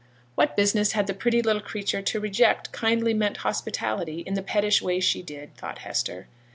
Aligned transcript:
What 0.33 0.55
business 0.55 0.93
had 0.93 1.05
the 1.05 1.13
pretty 1.13 1.43
little 1.43 1.61
creature 1.61 2.01
to 2.01 2.19
reject 2.19 2.71
kindly 2.71 3.13
meant 3.13 3.37
hospitality 3.45 4.21
in 4.21 4.33
the 4.33 4.41
pettish 4.41 4.81
way 4.81 4.99
she 4.99 5.21
did, 5.21 5.53
thought 5.55 5.77
Hester. 5.85 6.27